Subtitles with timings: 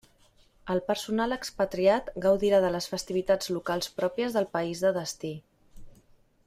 [0.75, 5.35] El personal expatriat gaudirà de les festivitats locals pròpies del país de destí.